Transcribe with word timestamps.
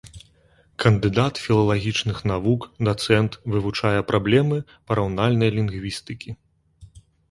Кандыдат 0.83 1.33
філалагічных 1.43 2.17
навук, 2.33 2.61
дацэнт, 2.91 3.31
вывучае 3.55 3.95
праблемы 4.11 4.57
параўнальнай 4.89 5.49
лінгвістыкі. 5.61 6.29